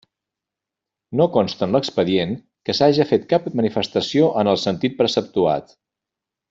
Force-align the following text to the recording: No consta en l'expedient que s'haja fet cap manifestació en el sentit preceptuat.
No 1.19 1.27
consta 1.35 1.67
en 1.67 1.75
l'expedient 1.77 2.33
que 2.69 2.77
s'haja 2.79 3.09
fet 3.13 3.29
cap 3.35 3.49
manifestació 3.63 4.35
en 4.45 4.53
el 4.55 4.61
sentit 4.67 5.01
preceptuat. 5.05 5.81